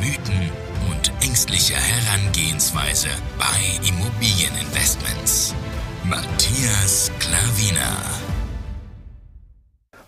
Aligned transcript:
Mythen 0.00 0.50
und 0.90 1.10
ängstlicher 1.26 1.76
Herangehensweise 1.76 3.08
bei 3.38 3.88
Immobilieninvestments. 3.88 5.54
Matthias 6.04 7.10
Klavina. 7.18 7.96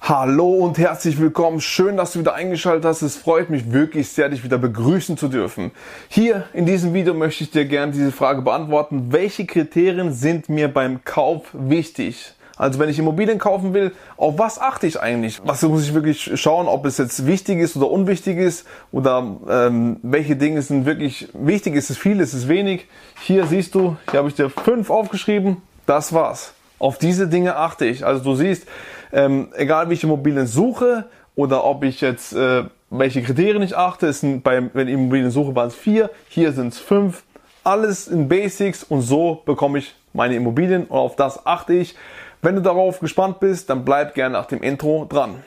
Hallo 0.03 0.57
und 0.57 0.77
herzlich 0.77 1.19
willkommen. 1.19 1.63
Schön, 1.63 1.97
dass 1.97 2.13
du 2.13 2.21
wieder 2.21 2.35
eingeschaltet 2.35 2.85
hast. 2.85 3.01
Es 3.01 3.17
freut 3.17 3.49
mich 3.49 3.73
wirklich 3.73 4.09
sehr, 4.11 4.29
dich 4.29 4.45
wieder 4.45 4.59
begrüßen 4.59 5.17
zu 5.17 5.29
dürfen. 5.29 5.71
Hier 6.09 6.45
in 6.53 6.67
diesem 6.67 6.93
Video 6.93 7.15
möchte 7.15 7.45
ich 7.45 7.51
dir 7.51 7.65
gerne 7.65 7.93
diese 7.93 8.13
Frage 8.13 8.43
beantworten. 8.43 9.11
Welche 9.11 9.47
Kriterien 9.47 10.13
sind 10.13 10.51
mir 10.51 10.69
beim 10.69 11.03
Kauf 11.05 11.47
wichtig? 11.53 12.35
Also 12.59 12.79
wenn 12.79 12.89
ich 12.89 12.99
Immobilien 12.99 13.39
kaufen 13.39 13.73
will, 13.73 13.93
auf 14.17 14.39
was 14.39 14.61
achte 14.61 14.87
ich 14.87 15.01
eigentlich? 15.01 15.41
Was 15.45 15.63
muss 15.63 15.85
ich 15.85 15.95
wirklich 15.95 16.39
schauen, 16.41 16.67
ob 16.67 16.85
es 16.85 16.99
jetzt 16.99 17.27
wichtig 17.27 17.61
ist 17.61 17.77
oder 17.77 17.91
unwichtig 17.91 18.37
ist 18.39 18.67
oder 18.91 19.25
ähm, 19.49 19.99
welche 20.03 20.37
Dinge 20.37 20.61
sind 20.63 20.85
wirklich 20.85 21.29
wichtig? 21.33 21.77
Ist 21.77 21.91
es 21.91 21.97
viel, 21.97 22.21
ist 22.21 22.35
es 22.35 22.49
wenig? 22.49 22.87
Hier 23.23 23.47
siehst 23.47 23.75
du, 23.75 23.97
hier 24.11 24.19
habe 24.19 24.29
ich 24.29 24.35
dir 24.35 24.51
fünf 24.51 24.91
aufgeschrieben. 24.91 25.63
Das 25.87 26.13
war's. 26.13 26.53
Auf 26.79 26.99
diese 26.99 27.29
Dinge 27.29 27.57
achte 27.57 27.87
ich. 27.87 28.05
Also 28.05 28.23
du 28.23 28.35
siehst, 28.35 28.67
ähm, 29.13 29.49
egal 29.55 29.89
wie 29.89 29.95
ich 29.95 30.05
Immobilien 30.05 30.47
suche 30.47 31.07
oder 31.37 31.65
ob 31.65 31.85
ich 31.85 32.01
jetzt 32.01 32.35
äh, 32.35 32.65
welche 32.91 33.23
Kriterien 33.23 33.63
ich 33.63 33.77
achte, 33.77 34.07
es 34.07 34.21
sind 34.21 34.43
bei, 34.43 34.71
wenn 34.73 34.89
ich 34.89 34.95
Immobilien 34.95 35.31
suche, 35.31 35.55
waren 35.55 35.69
es 35.69 35.75
vier, 35.75 36.11
hier 36.29 36.53
sind 36.53 36.73
es 36.73 36.79
fünf. 36.79 37.23
Alles 37.65 38.09
in 38.09 38.29
Basics 38.29 38.83
und 38.83 39.03
so 39.03 39.43
bekomme 39.45 39.79
ich 39.79 39.95
meine 40.15 40.35
Immobilien 40.37 40.85
und 40.85 40.97
auf 40.97 41.17
das 41.17 41.45
achte 41.47 41.75
ich. 41.75 41.95
Wenn 42.41 42.55
du 42.55 42.63
darauf 42.63 43.01
gespannt 43.01 43.41
bist, 43.41 43.69
dann 43.69 43.85
bleib 43.85 44.15
gerne 44.15 44.35
nach 44.35 44.47
dem 44.47 44.63
Intro 44.63 45.05
dran. 45.07 45.43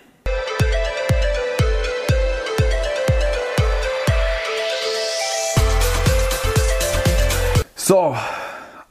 So, 7.75 8.17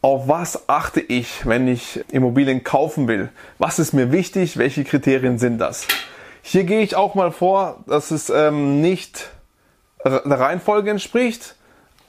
auf 0.00 0.28
was 0.28 0.66
achte 0.66 1.00
ich, 1.00 1.46
wenn 1.46 1.68
ich 1.68 2.02
Immobilien 2.10 2.64
kaufen 2.64 3.06
will? 3.06 3.28
Was 3.58 3.78
ist 3.78 3.92
mir 3.92 4.12
wichtig? 4.12 4.56
Welche 4.56 4.84
Kriterien 4.84 5.38
sind 5.38 5.58
das? 5.58 5.86
Hier 6.40 6.64
gehe 6.64 6.80
ich 6.80 6.96
auch 6.96 7.14
mal 7.14 7.32
vor, 7.32 7.84
dass 7.86 8.10
es 8.10 8.30
ähm, 8.30 8.80
nicht 8.80 9.28
der 10.06 10.22
Reihenfolge 10.24 10.90
entspricht, 10.90 11.54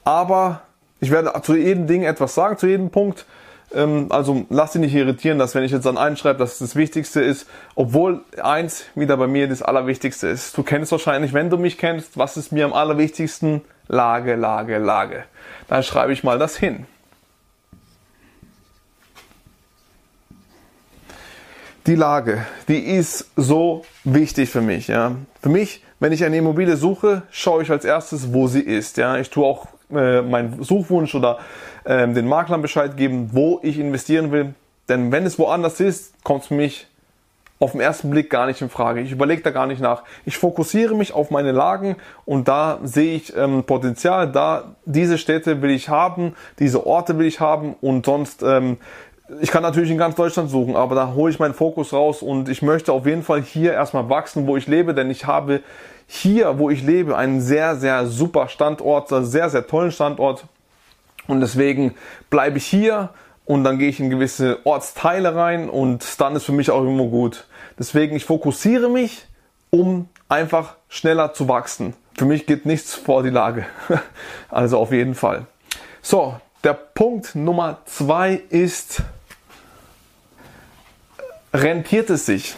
aber 0.04 0.62
ich 1.00 1.10
werde 1.10 1.38
zu 1.42 1.54
jedem 1.54 1.86
Ding 1.86 2.02
etwas 2.02 2.34
sagen, 2.34 2.56
zu 2.56 2.66
jedem 2.66 2.88
Punkt. 2.88 3.26
Ähm, 3.74 4.06
also 4.10 4.46
lass 4.50 4.72
dich 4.72 4.80
nicht 4.80 4.94
irritieren, 4.94 5.38
dass 5.38 5.54
wenn 5.54 5.64
ich 5.64 5.72
jetzt 5.72 5.86
an 5.86 5.98
einen 5.98 6.16
schreibe, 6.16 6.38
dass 6.38 6.58
das 6.58 6.76
Wichtigste 6.76 7.20
ist, 7.20 7.46
obwohl 7.74 8.20
eins 8.42 8.84
wieder 8.94 9.16
bei 9.16 9.26
mir 9.26 9.48
das 9.48 9.62
Allerwichtigste 9.62 10.28
ist. 10.28 10.56
Du 10.56 10.62
kennst 10.62 10.92
wahrscheinlich, 10.92 11.32
wenn 11.32 11.50
du 11.50 11.56
mich 11.56 11.78
kennst, 11.78 12.18
was 12.18 12.36
ist 12.36 12.52
mir 12.52 12.64
am 12.64 12.72
allerwichtigsten? 12.72 13.62
Lage, 13.88 14.36
Lage, 14.36 14.78
Lage. 14.78 15.24
Dann 15.68 15.82
schreibe 15.82 16.12
ich 16.12 16.24
mal 16.24 16.38
das 16.38 16.56
hin. 16.56 16.86
Die 21.86 21.96
Lage, 21.96 22.46
die 22.68 22.78
ist 22.78 23.30
so 23.34 23.84
wichtig 24.04 24.50
für 24.50 24.60
mich. 24.60 24.86
Ja. 24.86 25.16
Für 25.42 25.48
mich, 25.48 25.82
wenn 25.98 26.12
ich 26.12 26.24
eine 26.24 26.36
Immobilie 26.36 26.76
suche, 26.76 27.22
schaue 27.32 27.64
ich 27.64 27.70
als 27.72 27.84
erstes, 27.84 28.32
wo 28.32 28.46
sie 28.46 28.60
ist. 28.60 28.98
Ja. 28.98 29.16
Ich 29.18 29.30
tue 29.30 29.44
auch 29.44 29.66
äh, 29.94 30.22
meinen 30.22 30.62
Suchwunsch 30.62 31.14
oder 31.14 31.38
äh, 31.84 32.08
den 32.08 32.28
Maklern 32.28 32.62
Bescheid 32.62 32.96
geben, 32.96 33.30
wo 33.32 33.60
ich 33.62 33.78
investieren 33.78 34.32
will. 34.32 34.54
Denn 34.88 35.12
wenn 35.12 35.24
es 35.24 35.38
woanders 35.38 35.80
ist, 35.80 36.22
kommt 36.24 36.42
es 36.42 36.48
für 36.48 36.54
mich 36.54 36.88
auf 37.62 37.72
den 37.72 37.80
ersten 37.80 38.10
Blick 38.10 38.28
gar 38.28 38.46
nicht 38.46 38.60
in 38.60 38.68
Frage. 38.68 39.00
Ich 39.00 39.12
überlege 39.12 39.42
da 39.42 39.50
gar 39.50 39.66
nicht 39.66 39.80
nach. 39.80 40.02
Ich 40.24 40.36
fokussiere 40.36 40.96
mich 40.96 41.12
auf 41.12 41.30
meine 41.30 41.52
Lagen 41.52 41.96
und 42.24 42.48
da 42.48 42.80
sehe 42.82 43.14
ich 43.14 43.36
ähm, 43.36 43.62
Potenzial. 43.62 44.32
Da 44.32 44.74
diese 44.84 45.16
Städte 45.16 45.62
will 45.62 45.70
ich 45.70 45.88
haben, 45.88 46.34
diese 46.58 46.84
Orte 46.84 47.18
will 47.18 47.26
ich 47.26 47.38
haben 47.38 47.76
und 47.80 48.04
sonst 48.04 48.42
ähm, 48.42 48.78
ich 49.40 49.50
kann 49.50 49.62
natürlich 49.62 49.90
in 49.90 49.96
ganz 49.96 50.16
Deutschland 50.16 50.50
suchen, 50.50 50.76
aber 50.76 50.94
da 50.94 51.14
hole 51.14 51.30
ich 51.30 51.38
meinen 51.38 51.54
Fokus 51.54 51.92
raus 51.92 52.20
und 52.20 52.48
ich 52.48 52.60
möchte 52.60 52.92
auf 52.92 53.06
jeden 53.06 53.22
Fall 53.22 53.40
hier 53.40 53.72
erstmal 53.72 54.10
wachsen, 54.10 54.46
wo 54.46 54.56
ich 54.56 54.66
lebe, 54.66 54.92
denn 54.92 55.10
ich 55.10 55.26
habe 55.26 55.60
hier, 56.06 56.58
wo 56.58 56.70
ich 56.70 56.82
lebe, 56.82 57.16
einen 57.16 57.40
sehr, 57.40 57.76
sehr 57.76 58.06
super 58.06 58.48
Standort, 58.48 59.08
sehr, 59.08 59.50
sehr 59.50 59.66
tollen 59.66 59.92
Standort. 59.92 60.44
Und 61.26 61.40
deswegen 61.40 61.94
bleibe 62.30 62.58
ich 62.58 62.66
hier 62.66 63.10
und 63.44 63.64
dann 63.64 63.78
gehe 63.78 63.88
ich 63.88 64.00
in 64.00 64.10
gewisse 64.10 64.58
Ortsteile 64.64 65.34
rein 65.34 65.68
und 65.68 66.20
dann 66.20 66.36
ist 66.36 66.44
für 66.44 66.52
mich 66.52 66.70
auch 66.70 66.82
immer 66.82 67.06
gut. 67.06 67.46
Deswegen, 67.78 68.16
ich 68.16 68.24
fokussiere 68.24 68.88
mich, 68.88 69.26
um 69.70 70.08
einfach 70.28 70.76
schneller 70.88 71.32
zu 71.32 71.48
wachsen. 71.48 71.94
Für 72.16 72.24
mich 72.24 72.46
geht 72.46 72.66
nichts 72.66 72.94
vor 72.94 73.22
die 73.22 73.30
Lage. 73.30 73.66
also 74.50 74.78
auf 74.78 74.92
jeden 74.92 75.14
Fall. 75.14 75.46
So, 76.02 76.36
der 76.62 76.74
Punkt 76.74 77.34
Nummer 77.34 77.78
zwei 77.86 78.42
ist, 78.50 79.02
rentiert 81.52 82.10
es 82.10 82.26
sich? 82.26 82.54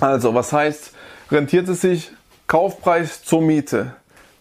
Also, 0.00 0.34
was 0.34 0.52
heißt, 0.52 0.92
rentiert 1.30 1.68
es 1.68 1.80
sich? 1.80 2.12
Kaufpreis 2.52 3.22
zur 3.22 3.40
Miete. 3.40 3.92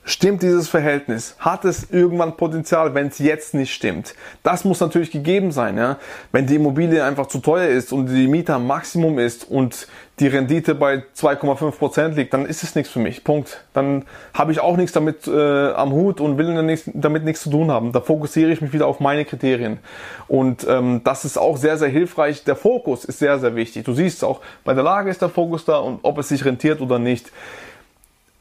Stimmt 0.04 0.42
dieses 0.42 0.68
Verhältnis? 0.68 1.38
Hat 1.40 1.64
es 1.64 1.92
irgendwann 1.92 2.36
Potenzial, 2.36 2.94
wenn 2.94 3.08
es 3.08 3.20
jetzt 3.20 3.54
nicht 3.54 3.74
stimmt? 3.74 4.16
Das 4.44 4.66
muss 4.66 4.82
natürlich 4.82 5.12
gegeben 5.12 5.54
sein. 5.54 5.78
Ja? 5.78 5.98
Wenn 6.34 6.46
die 6.46 6.56
Immobilie 6.56 7.06
einfach 7.06 7.28
zu 7.28 7.38
teuer 7.40 7.70
ist 7.70 7.94
und 7.94 8.08
die 8.08 8.28
Miete 8.28 8.54
am 8.56 8.68
Maximum 8.68 9.18
ist 9.18 9.50
und 9.50 9.88
die 10.20 10.28
Rendite 10.28 10.76
bei 10.76 11.04
2,5 11.18 11.72
Prozent 11.72 12.18
liegt, 12.18 12.34
dann 12.34 12.46
ist 12.46 12.64
es 12.64 12.76
nichts 12.76 12.92
für 12.92 13.00
mich. 13.00 13.24
Punkt. 13.24 13.64
Dann 13.72 14.04
habe 14.34 14.52
ich 14.52 14.60
auch 14.60 14.76
nichts 14.76 14.92
damit 14.92 15.26
äh, 15.28 15.72
am 15.72 15.94
Hut 15.94 16.20
und 16.20 16.38
will 16.38 16.54
damit 16.94 17.24
nichts 17.24 17.44
zu 17.44 17.50
tun 17.50 17.72
haben. 17.72 17.94
Da 17.94 18.02
fokussiere 18.02 18.52
ich 18.52 18.60
mich 18.60 18.74
wieder 18.74 18.88
auf 18.88 19.00
meine 19.00 19.24
Kriterien. 19.24 19.80
Und 20.28 20.68
ähm, 20.68 21.00
das 21.06 21.24
ist 21.24 21.38
auch 21.38 21.56
sehr, 21.56 21.78
sehr 21.78 21.88
hilfreich. 21.88 22.44
Der 22.44 22.58
Fokus 22.58 23.06
ist 23.06 23.20
sehr, 23.20 23.40
sehr 23.40 23.56
wichtig. 23.56 23.86
Du 23.86 23.94
siehst 23.94 24.22
auch, 24.26 24.42
bei 24.66 24.74
der 24.74 24.84
Lage 24.84 25.10
ist 25.10 25.22
der 25.22 25.30
Fokus 25.30 25.64
da 25.64 25.78
und 25.78 26.02
ob 26.04 26.18
es 26.18 26.28
sich 26.28 26.44
rentiert 26.44 26.82
oder 26.82 27.00
nicht. 27.00 27.32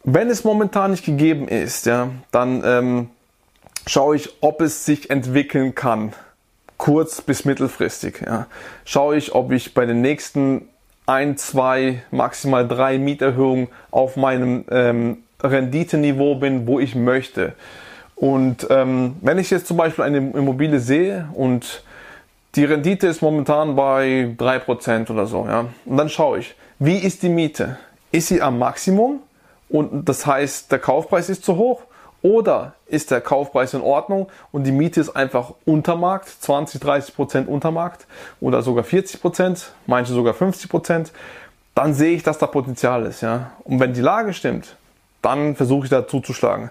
Wenn 0.04 0.30
es 0.30 0.44
momentan 0.44 0.92
nicht 0.92 1.04
gegeben 1.04 1.46
ist, 1.48 1.86
ja, 1.86 2.08
dann 2.30 2.62
ähm, 2.64 3.10
schaue 3.86 4.16
ich, 4.16 4.30
ob 4.40 4.62
es 4.62 4.86
sich 4.86 5.10
entwickeln 5.10 5.74
kann, 5.74 6.14
kurz 6.78 7.20
bis 7.20 7.44
mittelfristig. 7.44 8.22
Ja. 8.24 8.46
Schaue 8.84 9.16
ich, 9.16 9.34
ob 9.34 9.52
ich 9.52 9.74
bei 9.74 9.84
den 9.84 10.00
nächsten 10.00 10.68
ein, 11.06 11.36
zwei, 11.36 12.02
maximal 12.10 12.66
drei 12.66 12.98
Mieterhöhungen 12.98 13.68
auf 13.90 14.16
meinem 14.16 14.64
ähm, 14.70 15.18
Renditeniveau 15.42 16.36
bin, 16.36 16.66
wo 16.66 16.80
ich 16.80 16.94
möchte. 16.94 17.54
Und 18.16 18.66
ähm, 18.70 19.16
wenn 19.20 19.38
ich 19.38 19.50
jetzt 19.50 19.66
zum 19.66 19.76
Beispiel 19.76 20.04
eine 20.04 20.18
Immobilie 20.18 20.78
sehe 20.78 21.28
und 21.34 21.82
die 22.54 22.64
Rendite 22.64 23.06
ist 23.06 23.22
momentan 23.22 23.76
bei 23.76 24.34
3% 24.38 25.10
oder 25.10 25.26
so, 25.26 25.46
ja, 25.46 25.66
und 25.84 25.96
dann 25.96 26.08
schaue 26.08 26.38
ich, 26.38 26.54
wie 26.78 26.98
ist 26.98 27.22
die 27.22 27.28
Miete? 27.28 27.78
Ist 28.12 28.28
sie 28.28 28.42
am 28.42 28.58
Maximum 28.58 29.20
und 29.70 30.08
das 30.08 30.26
heißt, 30.26 30.70
der 30.72 30.78
Kaufpreis 30.78 31.28
ist 31.28 31.44
zu 31.44 31.56
hoch 31.56 31.82
oder 32.22 32.74
ist 32.86 33.10
der 33.10 33.20
Kaufpreis 33.20 33.72
in 33.72 33.80
Ordnung 33.80 34.28
und 34.52 34.64
die 34.64 34.72
Miete 34.72 35.00
ist 35.00 35.10
einfach 35.10 35.54
unter 35.64 35.96
Markt, 35.96 36.28
20, 36.28 36.80
30 36.80 37.14
Prozent 37.14 37.48
unter 37.48 37.70
Markt 37.70 38.06
oder 38.40 38.62
sogar 38.62 38.84
40 38.84 39.20
Prozent, 39.20 39.72
manche 39.86 40.12
sogar 40.12 40.34
50 40.34 40.68
Prozent, 40.68 41.12
dann 41.74 41.94
sehe 41.94 42.14
ich, 42.14 42.22
dass 42.22 42.38
da 42.38 42.46
Potenzial 42.46 43.06
ist. 43.06 43.22
Ja? 43.22 43.52
Und 43.64 43.80
wenn 43.80 43.94
die 43.94 44.00
Lage 44.00 44.34
stimmt, 44.34 44.76
dann 45.22 45.54
versuche 45.56 45.84
ich 45.84 45.90
da 45.90 46.06
zuzuschlagen. 46.06 46.70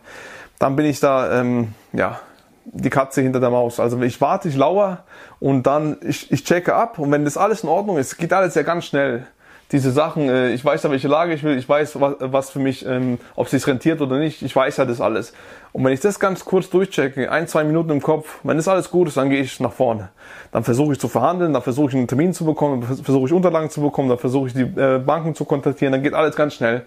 Dann 0.59 0.75
bin 0.75 0.85
ich 0.85 0.99
da, 0.99 1.39
ähm, 1.39 1.73
ja, 1.93 2.19
die 2.65 2.89
Katze 2.89 3.21
hinter 3.21 3.39
der 3.39 3.49
Maus. 3.49 3.79
Also 3.79 3.99
ich 4.01 4.21
warte, 4.21 4.49
ich 4.49 4.55
lauere 4.55 4.99
und 5.39 5.63
dann 5.63 5.97
ich, 6.01 6.31
ich 6.31 6.43
checke 6.43 6.75
ab 6.75 6.99
und 6.99 7.11
wenn 7.11 7.25
das 7.25 7.37
alles 7.37 7.63
in 7.63 7.69
Ordnung 7.69 7.97
ist, 7.97 8.17
geht 8.17 8.33
alles 8.33 8.55
ja 8.55 8.61
ganz 8.61 8.85
schnell 8.85 9.25
diese 9.71 9.91
Sachen, 9.91 10.29
äh, 10.29 10.51
ich 10.51 10.65
weiß 10.65 10.83
ja, 10.83 10.91
welche 10.91 11.07
Lage 11.07 11.33
ich 11.33 11.43
will, 11.43 11.57
ich 11.57 11.69
weiß, 11.69 11.99
was, 11.99 12.15
was 12.19 12.49
für 12.49 12.59
mich, 12.59 12.85
ähm, 12.85 13.19
ob 13.35 13.45
es 13.45 13.51
sich 13.51 13.67
rentiert 13.67 14.01
oder 14.01 14.17
nicht, 14.17 14.41
ich 14.41 14.55
weiß 14.55 14.77
ja 14.77 14.85
das 14.85 14.99
alles. 14.99 15.33
Und 15.71 15.83
wenn 15.85 15.93
ich 15.93 15.99
das 15.99 16.19
ganz 16.19 16.43
kurz 16.43 16.69
durchchecke, 16.69 17.31
ein, 17.31 17.47
zwei 17.47 17.63
Minuten 17.63 17.91
im 17.91 18.01
Kopf, 18.01 18.39
wenn 18.43 18.57
das 18.57 18.67
alles 18.67 18.89
gut 18.89 19.07
ist, 19.09 19.17
dann 19.17 19.29
gehe 19.29 19.41
ich 19.41 19.59
nach 19.59 19.73
vorne. 19.73 20.09
Dann 20.51 20.63
versuche 20.63 20.93
ich 20.93 20.99
zu 20.99 21.07
verhandeln, 21.07 21.53
dann 21.53 21.61
versuche 21.61 21.89
ich 21.89 21.95
einen 21.95 22.07
Termin 22.07 22.33
zu 22.33 22.45
bekommen, 22.45 22.81
dann 22.81 22.97
versuche 22.97 23.27
ich 23.27 23.33
Unterlagen 23.33 23.69
zu 23.69 23.81
bekommen, 23.81 24.09
dann 24.09 24.17
versuche 24.17 24.47
ich 24.47 24.53
die 24.53 24.61
äh, 24.61 24.97
Banken 24.97 25.35
zu 25.35 25.45
kontaktieren, 25.45 25.91
dann 25.91 26.01
geht 26.01 26.15
alles 26.15 26.35
ganz 26.35 26.55
schnell. 26.55 26.85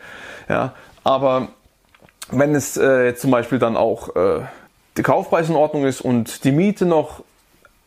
Ja, 0.48 0.72
aber 1.04 1.48
wenn 2.30 2.54
es 2.54 2.76
äh, 2.76 3.14
zum 3.14 3.30
Beispiel 3.30 3.60
dann 3.60 3.76
auch 3.76 4.16
äh, 4.16 4.40
der 4.96 5.04
Kaufpreis 5.04 5.48
in 5.48 5.54
Ordnung 5.54 5.84
ist 5.84 6.00
und 6.00 6.44
die 6.44 6.52
Miete 6.52 6.84
noch 6.84 7.22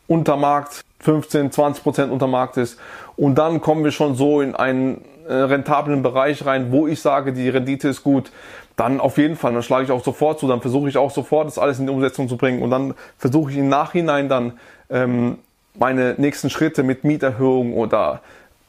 unter 0.08 0.38
Markt, 0.38 0.82
15, 1.00 1.52
20 1.52 1.84
Prozent 1.84 2.12
unter 2.12 2.28
Markt 2.28 2.58
ist. 2.58 2.80
Und 3.16 3.36
dann 3.36 3.62
kommen 3.62 3.84
wir 3.84 3.92
schon 3.92 4.16
so 4.16 4.42
in 4.42 4.56
einen 4.56 5.02
äh, 5.28 5.34
rentablen 5.34 6.04
Bereich 6.04 6.46
rein, 6.46 6.72
wo 6.72 6.88
ich 6.88 7.02
sage, 7.02 7.34
die 7.34 7.50
Rendite 7.50 7.90
ist 7.90 8.04
gut, 8.04 8.32
dann 8.76 9.00
auf 9.00 9.18
jeden 9.18 9.38
Fall, 9.38 9.54
dann 9.54 9.64
schlage 9.64 9.86
ich 9.86 9.92
auch 9.92 10.04
sofort 10.04 10.40
zu, 10.40 10.48
dann 10.48 10.62
versuche 10.62 10.90
ich 10.90 10.98
auch 10.98 11.12
sofort 11.12 11.48
das 11.48 11.58
alles 11.58 11.80
in 11.80 11.88
die 11.88 11.94
Umsetzung 11.94 12.28
zu 12.28 12.38
bringen. 12.38 12.62
Und 12.62 12.72
dann 12.72 12.94
versuche 13.18 13.52
ich 13.52 13.58
im 13.58 13.70
Nachhinein 13.70 14.28
dann 14.28 14.60
ähm, 14.90 15.38
meine 15.78 16.16
nächsten 16.18 16.50
Schritte 16.50 16.84
mit 16.84 17.04
Mieterhöhung 17.04 17.74
oder 17.74 18.22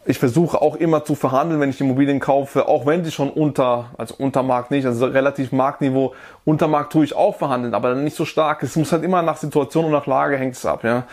ich 0.06 0.18
versuche 0.18 0.62
auch 0.62 0.76
immer 0.76 1.04
zu 1.04 1.16
verhandeln, 1.16 1.60
wenn 1.60 1.70
ich 1.70 1.80
Immobilien 1.80 2.20
kaufe, 2.20 2.68
auch 2.68 2.86
wenn 2.86 3.02
die 3.02 3.10
schon 3.10 3.28
unter, 3.28 3.90
also 3.98 4.14
unter 4.18 4.44
Markt 4.44 4.70
nicht, 4.70 4.86
also 4.86 5.06
relativ 5.06 5.50
Marktniveau, 5.50 6.14
unter 6.44 6.68
Markt 6.68 6.92
tue 6.92 7.04
ich 7.04 7.14
auch 7.14 7.36
verhandeln, 7.36 7.74
aber 7.74 7.90
dann 7.90 8.04
nicht 8.04 8.16
so 8.16 8.24
stark. 8.24 8.62
Es 8.62 8.76
muss 8.76 8.92
halt 8.92 9.02
immer 9.02 9.22
nach 9.22 9.36
Situation 9.36 9.86
und 9.86 9.90
nach 9.90 10.06
Lage 10.06 10.38
hängt 10.38 10.54
es 10.54 10.64
ab, 10.64 10.84
ja. 10.84 11.04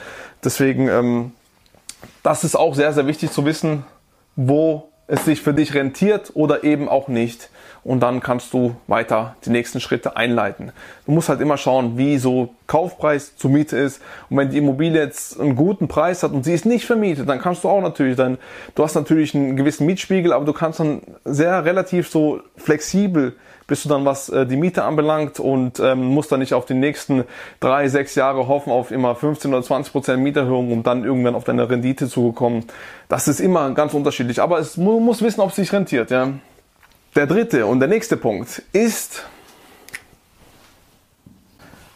Deswegen, 0.43 0.87
ähm, 0.87 1.31
das 2.21 2.43
ist 2.43 2.55
auch 2.55 2.75
sehr, 2.75 2.93
sehr 2.93 3.07
wichtig 3.07 3.31
zu 3.31 3.45
wissen, 3.45 3.83
wo 4.35 4.89
es 5.07 5.25
sich 5.25 5.41
für 5.41 5.53
dich 5.53 5.73
rentiert 5.73 6.31
oder 6.33 6.63
eben 6.63 6.87
auch 6.87 7.07
nicht 7.07 7.49
und 7.83 7.99
dann 7.99 8.21
kannst 8.21 8.53
du 8.53 8.75
weiter 8.87 9.35
die 9.45 9.49
nächsten 9.49 9.79
Schritte 9.81 10.15
einleiten. 10.15 10.71
Du 11.05 11.11
musst 11.11 11.27
halt 11.29 11.41
immer 11.41 11.57
schauen, 11.57 11.97
wie 11.97 12.17
so 12.17 12.55
Kaufpreis 12.67 13.35
zur 13.35 13.51
Miete 13.51 13.77
ist 13.77 14.01
und 14.29 14.37
wenn 14.37 14.49
die 14.49 14.57
Immobilie 14.57 15.01
jetzt 15.01 15.39
einen 15.39 15.55
guten 15.55 15.87
Preis 15.87 16.23
hat 16.23 16.31
und 16.31 16.45
sie 16.45 16.53
ist 16.53 16.65
nicht 16.65 16.85
vermietet, 16.85 17.27
dann 17.27 17.39
kannst 17.39 17.63
du 17.63 17.69
auch 17.69 17.81
natürlich 17.81 18.15
dann, 18.15 18.37
du 18.75 18.83
hast 18.83 18.95
natürlich 18.95 19.35
einen 19.35 19.57
gewissen 19.57 19.85
Mietspiegel, 19.85 20.31
aber 20.31 20.45
du 20.45 20.53
kannst 20.53 20.79
dann 20.79 21.01
sehr 21.25 21.65
relativ 21.65 22.09
so 22.09 22.39
flexibel 22.55 23.35
bist 23.67 23.85
du 23.85 23.89
dann, 23.89 24.05
was 24.05 24.29
äh, 24.29 24.45
die 24.45 24.55
Miete 24.55 24.83
anbelangt 24.83 25.39
und 25.39 25.79
ähm, 25.79 26.03
musst 26.05 26.31
dann 26.31 26.39
nicht 26.39 26.53
auf 26.53 26.65
die 26.65 26.73
nächsten 26.73 27.23
drei, 27.59 27.87
sechs 27.87 28.15
Jahre 28.15 28.47
hoffen 28.47 28.71
auf 28.71 28.91
immer 28.91 29.15
15 29.15 29.53
oder 29.53 29.63
20 29.63 29.91
Prozent 29.91 30.23
Mieterhöhung, 30.23 30.71
um 30.71 30.83
dann 30.83 31.03
irgendwann 31.03 31.35
auf 31.35 31.43
deine 31.43 31.69
Rendite 31.69 32.07
zu 32.07 32.31
kommen. 32.31 32.65
Das 33.09 33.27
ist 33.27 33.39
immer 33.39 33.71
ganz 33.71 33.93
unterschiedlich, 33.93 34.41
aber 34.41 34.59
es 34.59 34.77
muss 34.77 35.21
wissen, 35.21 35.41
ob 35.41 35.49
es 35.49 35.55
sich 35.55 35.71
rentiert, 35.71 36.11
ja. 36.11 36.29
Der 37.15 37.27
dritte 37.27 37.67
und 37.67 37.79
der 37.79 37.89
nächste 37.89 38.17
Punkt 38.17 38.63
ist 38.73 39.23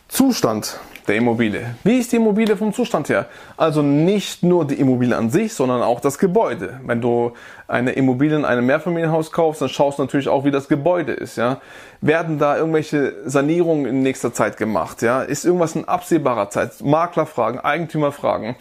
Zustand 0.08 0.80
der 1.08 1.16
Immobilie. 1.16 1.76
Wie 1.84 2.00
ist 2.00 2.12
die 2.12 2.18
Immobilie 2.18 2.58
vom 2.58 2.74
Zustand 2.74 3.10
her? 3.10 3.28
Also 3.56 3.82
nicht 3.82 4.44
nur 4.44 4.66
die 4.66 4.76
Immobilie 4.76 5.16
an 5.16 5.30
sich, 5.30 5.54
sondern 5.54 5.82
auch 5.82 6.02
das 6.02 6.20
Gebäude. 6.20 6.82
Wenn 6.86 7.02
du 7.02 7.32
eine 7.68 7.92
Immobilie 7.92 8.36
in 8.36 8.46
einem 8.46 8.66
Mehrfamilienhaus 8.66 9.32
kaufst, 9.32 9.62
dann 9.62 9.70
schaust 9.70 10.00
du 10.00 10.04
natürlich 10.04 10.28
auch, 10.28 10.44
wie 10.44 10.52
das 10.52 10.68
Gebäude 10.68 11.14
ist. 11.14 11.38
Ja? 11.38 11.62
Werden 12.02 12.40
da 12.40 12.58
irgendwelche 12.58 13.14
Sanierungen 13.26 13.86
in 13.86 14.02
nächster 14.02 14.34
Zeit 14.34 14.58
gemacht? 14.58 15.02
Ja? 15.02 15.22
Ist 15.22 15.46
irgendwas 15.46 15.76
in 15.76 15.86
absehbarer 15.86 16.50
Zeit? 16.50 16.82
Maklerfragen, 16.84 17.60
Eigentümerfragen, 17.60 18.56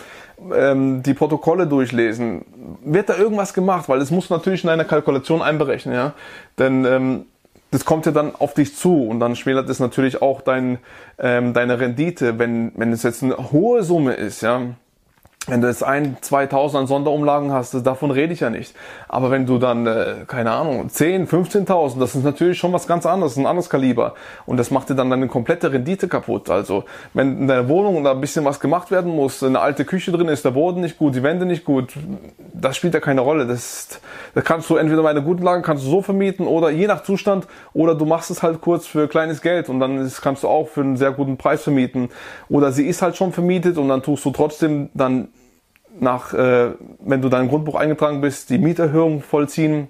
ähm, 0.54 1.02
die 1.02 1.14
Protokolle 1.14 1.66
durchlesen. 1.66 2.44
Wird 2.84 3.08
da 3.08 3.16
irgendwas 3.16 3.54
gemacht? 3.54 3.88
Weil 3.88 4.00
es 4.00 4.10
muss 4.10 4.30
natürlich 4.30 4.62
in 4.62 4.70
einer 4.70 4.84
Kalkulation 4.84 5.42
einberechnen. 5.42 5.94
Ja? 5.94 6.14
Denn 6.58 6.84
ähm, 6.84 7.26
das 7.76 7.84
kommt 7.84 8.06
ja 8.06 8.12
dann 8.12 8.34
auf 8.34 8.54
dich 8.54 8.74
zu 8.74 9.06
und 9.06 9.20
dann 9.20 9.36
schmälert 9.36 9.68
es 9.68 9.80
natürlich 9.80 10.22
auch 10.22 10.40
dein, 10.40 10.78
ähm, 11.18 11.52
deine 11.52 11.78
Rendite, 11.78 12.38
wenn, 12.38 12.72
wenn 12.74 12.90
es 12.90 13.02
jetzt 13.02 13.22
eine 13.22 13.36
hohe 13.52 13.82
Summe 13.82 14.14
ist, 14.14 14.40
ja. 14.40 14.62
Wenn 15.48 15.60
du 15.60 15.68
jetzt 15.68 15.84
ein, 15.84 16.16
2000 16.20 16.80
an 16.82 16.86
Sonderumlagen 16.88 17.52
hast, 17.52 17.72
davon 17.86 18.10
rede 18.10 18.32
ich 18.32 18.40
ja 18.40 18.50
nicht. 18.50 18.74
Aber 19.06 19.30
wenn 19.30 19.46
du 19.46 19.58
dann, 19.58 19.86
äh, 19.86 20.24
keine 20.26 20.50
Ahnung, 20.50 20.88
10, 20.88 21.28
15.000, 21.28 22.00
das 22.00 22.16
ist 22.16 22.24
natürlich 22.24 22.58
schon 22.58 22.72
was 22.72 22.88
ganz 22.88 23.06
anderes, 23.06 23.36
ein 23.36 23.46
anderes 23.46 23.70
Kaliber. 23.70 24.14
Und 24.44 24.56
das 24.56 24.72
macht 24.72 24.90
dir 24.90 24.96
dann 24.96 25.08
deine 25.08 25.28
komplette 25.28 25.72
Rendite 25.72 26.08
kaputt. 26.08 26.50
Also, 26.50 26.82
wenn 27.14 27.42
in 27.42 27.46
deiner 27.46 27.68
Wohnung 27.68 28.02
da 28.02 28.10
ein 28.10 28.20
bisschen 28.20 28.44
was 28.44 28.58
gemacht 28.58 28.90
werden 28.90 29.14
muss, 29.14 29.40
eine 29.44 29.60
alte 29.60 29.84
Küche 29.84 30.10
drin 30.10 30.26
ist, 30.26 30.44
der 30.44 30.50
Boden 30.50 30.80
nicht 30.80 30.98
gut, 30.98 31.14
die 31.14 31.22
Wände 31.22 31.46
nicht 31.46 31.64
gut, 31.64 31.92
das 32.52 32.76
spielt 32.76 32.94
ja 32.94 33.00
keine 33.00 33.20
Rolle. 33.20 33.46
Das, 33.46 34.00
das 34.34 34.42
kannst 34.42 34.68
du 34.68 34.74
entweder 34.74 35.04
bei 35.04 35.10
einer 35.10 35.20
guten 35.20 35.44
Lage 35.44 35.62
kannst 35.62 35.84
du 35.84 35.88
so 35.88 36.02
vermieten 36.02 36.48
oder 36.48 36.70
je 36.70 36.88
nach 36.88 37.04
Zustand 37.04 37.46
oder 37.72 37.94
du 37.94 38.04
machst 38.04 38.32
es 38.32 38.42
halt 38.42 38.60
kurz 38.60 38.86
für 38.86 39.06
kleines 39.06 39.42
Geld 39.42 39.68
und 39.68 39.78
dann 39.78 39.98
ist, 39.98 40.22
kannst 40.22 40.42
du 40.42 40.48
auch 40.48 40.66
für 40.66 40.80
einen 40.80 40.96
sehr 40.96 41.12
guten 41.12 41.36
Preis 41.36 41.62
vermieten. 41.62 42.08
Oder 42.48 42.72
sie 42.72 42.86
ist 42.86 43.00
halt 43.00 43.16
schon 43.16 43.32
vermietet 43.32 43.78
und 43.78 43.88
dann 43.88 44.02
tust 44.02 44.24
du 44.24 44.32
trotzdem 44.32 44.90
dann 44.92 45.28
nach, 46.00 46.32
äh, 46.34 46.70
wenn 47.00 47.22
du 47.22 47.28
dein 47.28 47.48
Grundbuch 47.48 47.74
eingetragen 47.74 48.20
bist, 48.20 48.50
die 48.50 48.58
Mieterhöhung 48.58 49.22
vollziehen. 49.22 49.88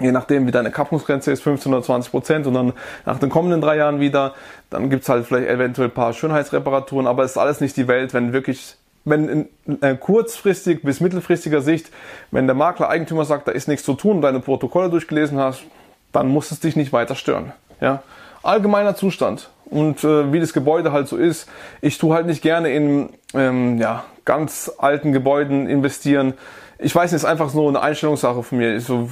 Je 0.00 0.10
nachdem, 0.10 0.46
wie 0.46 0.50
deine 0.50 0.70
Kappungsgrenze 0.70 1.30
ist, 1.30 1.42
15 1.42 1.72
oder 1.72 1.82
20 1.82 2.10
Prozent 2.10 2.46
und 2.46 2.54
dann 2.54 2.72
nach 3.06 3.18
den 3.18 3.30
kommenden 3.30 3.60
drei 3.60 3.76
Jahren 3.76 4.00
wieder. 4.00 4.34
Dann 4.70 4.90
gibt's 4.90 5.08
halt 5.08 5.26
vielleicht 5.26 5.48
eventuell 5.48 5.88
ein 5.88 5.94
paar 5.94 6.12
Schönheitsreparaturen, 6.12 7.06
aber 7.06 7.22
es 7.24 7.32
ist 7.32 7.36
alles 7.36 7.60
nicht 7.60 7.76
die 7.76 7.86
Welt, 7.86 8.12
wenn 8.14 8.32
wirklich 8.32 8.76
wenn 9.04 9.48
in 9.66 9.82
äh, 9.82 9.96
kurzfristig 9.96 10.82
bis 10.82 11.00
mittelfristiger 11.00 11.60
Sicht, 11.60 11.90
wenn 12.30 12.46
der 12.46 12.54
Makler 12.54 12.88
Eigentümer 12.88 13.24
sagt, 13.24 13.48
da 13.48 13.52
ist 13.52 13.68
nichts 13.68 13.84
zu 13.84 13.94
tun, 13.94 14.22
deine 14.22 14.40
Protokolle 14.40 14.90
durchgelesen 14.90 15.38
hast, 15.38 15.64
dann 16.12 16.28
muss 16.28 16.50
es 16.50 16.60
dich 16.60 16.76
nicht 16.76 16.92
weiter 16.92 17.14
stören. 17.14 17.52
Ja? 17.80 18.02
Allgemeiner 18.42 18.94
Zustand 18.94 19.50
und 19.72 20.04
äh, 20.04 20.32
wie 20.32 20.40
das 20.40 20.52
Gebäude 20.52 20.92
halt 20.92 21.08
so 21.08 21.16
ist. 21.16 21.48
Ich 21.80 21.98
tue 21.98 22.14
halt 22.14 22.26
nicht 22.26 22.42
gerne 22.42 22.72
in 22.72 23.08
ähm, 23.34 23.78
ja, 23.78 24.04
ganz 24.24 24.70
alten 24.78 25.12
Gebäuden 25.12 25.66
investieren. 25.66 26.34
Ich 26.78 26.94
weiß 26.94 27.10
nicht, 27.10 27.22
ist 27.22 27.24
einfach 27.24 27.48
so 27.48 27.66
eine 27.68 27.80
Einstellungssache 27.80 28.42
von 28.42 28.58
mir. 28.58 28.78
So 28.80 29.08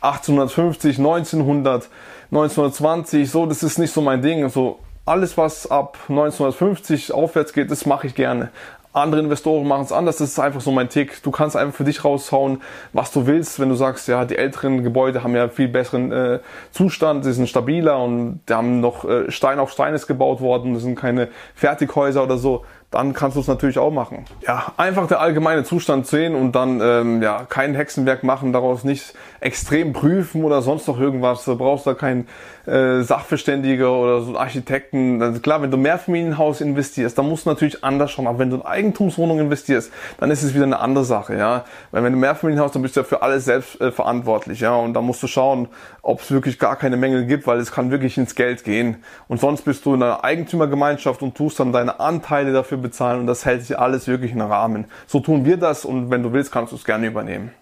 1850, 0.00 0.98
1900, 0.98 1.88
1920, 2.30 3.30
so, 3.30 3.46
das 3.46 3.62
ist 3.62 3.78
nicht 3.78 3.92
so 3.92 4.00
mein 4.00 4.22
Ding. 4.22 4.48
So 4.48 4.78
alles, 5.04 5.36
was 5.36 5.68
ab 5.70 5.98
1950 6.08 7.12
aufwärts 7.12 7.52
geht, 7.52 7.70
das 7.70 7.84
mache 7.84 8.06
ich 8.06 8.14
gerne. 8.14 8.50
Andere 8.92 9.20
Investoren 9.20 9.68
machen 9.68 9.82
es 9.82 9.92
anders. 9.92 10.16
Das 10.16 10.30
ist 10.30 10.38
einfach 10.38 10.60
so 10.60 10.70
mein 10.70 10.88
Tick. 10.88 11.22
Du 11.22 11.30
kannst 11.30 11.56
einfach 11.56 11.76
für 11.76 11.84
dich 11.84 12.04
raushauen, 12.04 12.62
was 12.92 13.12
du 13.12 13.26
willst. 13.26 13.60
Wenn 13.60 13.68
du 13.68 13.74
sagst, 13.74 14.08
ja, 14.08 14.24
die 14.24 14.36
älteren 14.36 14.82
Gebäude 14.82 15.22
haben 15.22 15.36
ja 15.36 15.48
viel 15.48 15.68
besseren 15.68 16.10
äh, 16.10 16.40
Zustand, 16.72 17.24
sie 17.24 17.32
sind 17.32 17.48
stabiler 17.48 18.02
und 18.02 18.40
die 18.48 18.54
haben 18.54 18.80
noch 18.80 19.04
äh, 19.04 19.30
Stein 19.30 19.58
auf 19.58 19.70
Stein 19.70 19.94
ist 19.94 20.06
gebaut 20.06 20.40
worden. 20.40 20.74
Das 20.74 20.82
sind 20.82 20.96
keine 20.96 21.28
Fertighäuser 21.54 22.22
oder 22.22 22.38
so 22.38 22.64
dann 22.90 23.12
kannst 23.12 23.36
du 23.36 23.40
es 23.40 23.46
natürlich 23.46 23.78
auch 23.78 23.90
machen. 23.90 24.24
Ja, 24.46 24.72
einfach 24.78 25.06
der 25.08 25.20
allgemeine 25.20 25.62
Zustand 25.62 26.06
sehen 26.06 26.34
und 26.34 26.52
dann 26.52 26.80
ähm, 26.80 27.22
ja 27.22 27.44
kein 27.46 27.74
Hexenwerk 27.74 28.24
machen, 28.24 28.54
daraus 28.54 28.82
nicht 28.82 29.14
extrem 29.40 29.92
prüfen 29.92 30.42
oder 30.42 30.62
sonst 30.62 30.88
noch 30.88 30.98
irgendwas. 30.98 31.44
Du 31.44 31.56
brauchst 31.56 31.86
da 31.86 31.92
keinen 31.92 32.26
äh, 32.66 33.02
Sachverständiger 33.02 33.92
oder 33.92 34.22
so 34.22 34.28
einen 34.28 34.36
Architekten. 34.36 35.20
Also 35.22 35.40
klar, 35.40 35.60
wenn 35.60 35.70
du 35.70 35.76
Mehrfamilienhaus 35.76 36.62
investierst, 36.62 37.18
dann 37.18 37.28
musst 37.28 37.44
du 37.44 37.50
natürlich 37.50 37.84
anders 37.84 38.10
schauen. 38.10 38.26
Aber 38.26 38.38
wenn 38.38 38.50
du 38.50 38.56
in 38.56 38.62
Eigentumswohnung 38.62 39.38
investierst, 39.38 39.92
dann 40.18 40.30
ist 40.30 40.42
es 40.42 40.54
wieder 40.54 40.64
eine 40.64 40.78
andere 40.78 41.04
Sache, 41.04 41.36
ja. 41.36 41.64
Weil 41.90 42.04
wenn 42.04 42.12
du 42.12 42.18
Mehrfamilienhaus, 42.18 42.72
dann 42.72 42.82
bist 42.82 42.96
du 42.96 43.00
ja 43.00 43.04
für 43.04 43.20
alles 43.20 43.44
selbst 43.44 43.80
äh, 43.80 43.92
verantwortlich, 43.92 44.60
ja. 44.60 44.74
Und 44.74 44.94
da 44.94 45.02
musst 45.02 45.22
du 45.22 45.26
schauen, 45.26 45.68
ob 46.00 46.22
es 46.22 46.30
wirklich 46.30 46.58
gar 46.58 46.76
keine 46.76 46.96
Mängel 46.96 47.26
gibt, 47.26 47.46
weil 47.46 47.58
es 47.58 47.70
kann 47.70 47.90
wirklich 47.90 48.16
ins 48.16 48.34
Geld 48.34 48.64
gehen. 48.64 49.04
Und 49.28 49.40
sonst 49.40 49.62
bist 49.62 49.84
du 49.84 49.94
in 49.94 50.02
einer 50.02 50.24
Eigentümergemeinschaft 50.24 51.22
und 51.22 51.36
tust 51.36 51.60
dann 51.60 51.72
deine 51.72 52.00
Anteile 52.00 52.52
dafür 52.52 52.77
bezahlen 52.78 53.20
und 53.20 53.26
das 53.26 53.44
hält 53.44 53.62
sich 53.62 53.78
alles 53.78 54.06
wirklich 54.06 54.32
in 54.32 54.40
Rahmen. 54.40 54.86
So 55.06 55.20
tun 55.20 55.44
wir 55.44 55.56
das 55.56 55.84
und 55.84 56.10
wenn 56.10 56.22
du 56.22 56.32
willst, 56.32 56.52
kannst 56.52 56.72
du 56.72 56.76
es 56.76 56.84
gerne 56.84 57.06
übernehmen. 57.06 57.52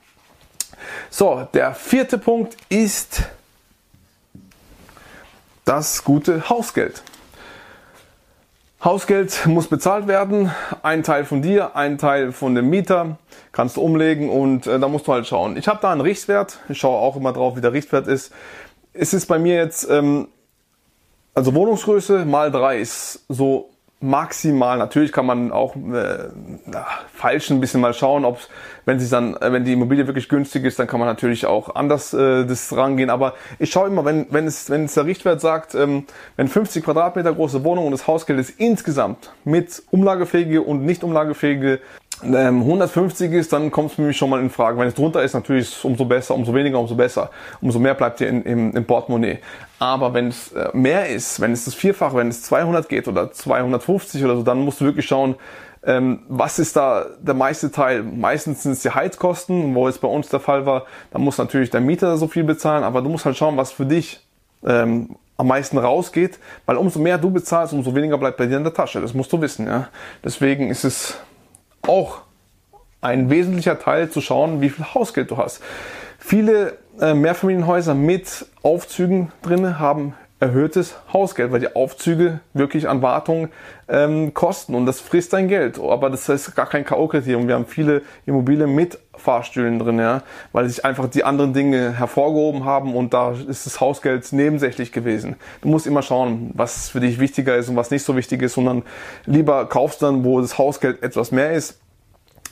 So, 1.11 1.47
der 1.55 1.75
vierte 1.75 2.19
Punkt 2.19 2.57
ist 2.69 3.23
das 5.65 6.05
gute 6.05 6.49
Hausgeld. 6.49 7.03
Hausgeld 8.85 9.47
muss 9.47 9.67
bezahlt 9.67 10.07
werden, 10.07 10.53
ein 10.83 11.03
Teil 11.03 11.25
von 11.25 11.43
dir, 11.43 11.75
ein 11.75 11.99
Teil 11.99 12.31
von 12.31 12.55
dem 12.55 12.71
Mieter, 12.71 13.19
kannst 13.51 13.77
du 13.77 13.81
umlegen 13.81 14.29
und 14.31 14.67
äh, 14.67 14.79
da 14.79 14.87
musst 14.87 15.09
du 15.09 15.13
halt 15.13 15.27
schauen. 15.27 15.57
Ich 15.57 15.67
habe 15.67 15.81
da 15.81 15.91
einen 15.91 16.03
Richtwert, 16.03 16.61
ich 16.69 16.79
schaue 16.79 16.99
auch 16.99 17.17
immer 17.17 17.33
drauf, 17.33 17.57
wie 17.57 17.61
der 17.61 17.73
Richtwert 17.73 18.07
ist. 18.07 18.33
Es 18.93 19.13
ist 19.13 19.27
bei 19.27 19.39
mir 19.39 19.57
jetzt, 19.57 19.91
ähm, 19.91 20.29
also 21.35 21.55
Wohnungsgröße 21.55 22.25
mal 22.27 22.53
drei 22.53 22.79
ist 22.79 23.25
so 23.29 23.71
maximal. 24.01 24.79
Natürlich 24.79 25.11
kann 25.11 25.27
man 25.27 25.51
auch 25.53 25.75
äh, 25.75 26.29
falsch 27.13 27.51
ein 27.51 27.61
bisschen 27.61 27.81
mal 27.81 27.95
schauen, 27.95 28.25
ob 28.25 28.39
wenn 28.85 29.01
sie 29.01 29.09
dann, 29.09 29.37
äh, 29.37 29.53
wenn 29.53 29.65
die 29.65 29.73
Immobilie 29.73 30.07
wirklich 30.07 30.29
günstig 30.29 30.65
ist, 30.65 30.79
dann 30.79 30.87
kann 30.87 31.01
man 31.01 31.09
natürlich 31.09 31.47
auch 31.47 31.75
anders 31.75 32.13
äh, 32.13 32.45
das 32.45 32.77
rangehen. 32.77 33.11
Aber 33.11 33.35
ich 33.59 33.71
schaue 33.71 33.89
immer, 33.89 34.05
wenn 34.05 34.27
wenn 34.31 34.47
es 34.47 34.69
wenn 34.69 34.85
es 34.85 34.95
der 34.95 35.07
Richtwert 35.07 35.41
sagt, 35.41 35.75
ähm, 35.75 36.05
wenn 36.37 36.49
50 36.49 36.85
Quadratmeter 36.85 37.33
große 37.33 37.65
Wohnung 37.65 37.87
und 37.87 37.93
das 37.93 38.07
Hausgeld 38.07 38.39
ist 38.39 38.61
insgesamt 38.61 39.33
mit 39.45 39.83
umlagefähige 39.91 40.63
und 40.63 40.85
nicht 40.85 41.03
umlagefähige 41.03 41.81
150 42.23 43.31
ähm, 43.31 43.39
ist, 43.39 43.53
dann 43.53 43.71
kommt 43.71 43.91
es 43.91 43.97
für 43.97 44.03
mich 44.03 44.17
schon 44.17 44.31
mal 44.31 44.41
in 44.41 44.49
Frage. 44.49 44.79
Wenn 44.79 44.89
es 44.89 44.95
drunter 44.95 45.23
ist, 45.23 45.35
natürlich 45.35 45.85
umso 45.85 46.05
besser, 46.07 46.35
umso 46.35 46.55
weniger, 46.55 46.79
umso 46.79 46.95
besser. 46.95 47.31
Umso 47.61 47.79
mehr 47.79 47.95
bleibt 47.95 48.21
dir 48.21 48.29
in, 48.29 48.43
im, 48.43 48.77
im 48.77 48.85
Portemonnaie. 48.87 49.39
Aber 49.79 50.15
wenn 50.15 50.29
es 50.29 50.53
äh, 50.53 50.71
mehr 50.73 51.09
ist, 51.09 51.41
wenn 51.41 51.53
es 51.53 51.67
das 51.67 51.75
Vierfache, 51.75 52.17
wenn 52.17 52.29
es 52.29 52.43
200 52.43 52.89
geht 52.89 53.07
oder 53.09 53.33
250 53.33 54.25
oder 54.25 54.37
so, 54.37 54.43
dann 54.43 54.61
musst 54.61 54.81
du 54.81 54.87
wirklich 54.87 55.07
schauen, 55.07 55.35
ähm, 55.85 56.21
was 56.29 56.59
ist 56.59 56.77
da 56.77 57.07
der 57.21 57.35
meiste 57.35 57.71
Teil? 57.71 58.03
Meistens 58.03 58.63
sind 58.63 58.73
es 58.73 58.83
die 58.83 58.91
Heizkosten, 58.91 59.75
wo 59.75 59.87
es 59.87 59.99
bei 59.99 60.09
uns 60.09 60.29
der 60.29 60.41
Fall 60.41 60.67
war. 60.67 60.87
Da 61.13 61.19
muss 61.19 61.39
natürlich 61.39 61.71
der 61.71 61.81
Mieter 61.81 62.17
so 62.17 62.29
viel 62.29 62.45
bezahlen, 62.45 62.83
aber 62.83 63.03
du 63.03 63.11
musst 63.11 63.25
halt 63.25 63.37
schauen, 63.37 63.57
was 63.57 63.73
für 63.73 63.87
dich 63.87 64.21
ähm, 64.65 65.17
am 65.37 65.49
meisten 65.49 65.79
rausgeht, 65.79 66.39
weil 66.65 66.77
umso 66.77 66.99
mehr 66.99 67.19
du 67.19 67.31
bezahlst, 67.31 67.73
umso 67.73 67.95
weniger 67.95 68.17
bleibt 68.19 68.39
bei 68.39 68.47
dir 68.47 68.57
in 68.57 68.65
der 68.65 68.73
Tasche. 68.73 69.01
Das 69.01 69.15
musst 69.15 69.33
du 69.33 69.41
wissen. 69.41 69.67
Ja? 69.67 69.89
Deswegen 70.25 70.71
ist 70.71 70.85
es 70.85 71.19
auch 71.89 72.23
ein 73.01 73.31
wesentlicher 73.31 73.79
Teil 73.79 74.11
zu 74.11 74.21
schauen, 74.21 74.61
wie 74.61 74.71
viel 74.71 74.85
Hausgeld 74.95 75.31
du 75.31 75.37
hast. 75.37 75.61
Viele 76.19 76.79
äh, 77.01 77.15
Mehrfamilienhäuser 77.15 77.95
mit 77.95 78.47
Aufzügen 78.63 79.33
drin 79.43 79.79
haben 79.79 80.15
erhöhtes 80.39 80.97
Hausgeld, 81.13 81.51
weil 81.51 81.61
die 81.61 81.75
Aufzüge 81.75 82.41
wirklich 82.53 82.89
an 82.89 83.01
Wartung 83.01 83.49
ähm, 83.89 84.35
kosten 84.35 84.75
und 84.75 84.85
das 84.85 85.01
frisst 85.01 85.33
dein 85.33 85.49
Geld. 85.49 85.79
Aber 85.79 86.11
das 86.11 86.29
ist 86.29 86.55
gar 86.55 86.69
kein 86.69 86.85
K.O.-Kriterium. 86.85 87.49
Wir 87.49 87.55
haben 87.55 87.67
viele 87.67 88.03
Immobilien 88.27 88.75
mit 88.75 88.99
Fahrstühlen 89.15 89.79
drin, 89.79 89.99
ja, 89.99 90.23
weil 90.53 90.69
sich 90.69 90.85
einfach 90.85 91.09
die 91.09 91.25
anderen 91.25 91.55
Dinge 91.55 91.99
hervorgehoben 91.99 92.67
haben 92.67 92.95
und 92.95 93.15
da 93.15 93.33
ist 93.33 93.65
das 93.65 93.81
Hausgeld 93.81 94.31
nebensächlich 94.33 94.93
gewesen. 94.93 95.37
Du 95.63 95.69
musst 95.69 95.87
immer 95.87 96.03
schauen, 96.03 96.51
was 96.53 96.91
für 96.91 97.01
dich 97.01 97.19
wichtiger 97.19 97.57
ist 97.57 97.71
und 97.71 97.77
was 97.77 97.91
nicht 97.91 98.05
so 98.05 98.15
wichtig 98.15 98.43
ist, 98.43 98.55
sondern 98.55 98.83
lieber 99.25 99.67
kaufst 99.67 100.03
dann, 100.03 100.23
wo 100.23 100.41
das 100.43 100.59
Hausgeld 100.59 101.03
etwas 101.03 101.33
mehr 101.33 101.53
ist 101.53 101.81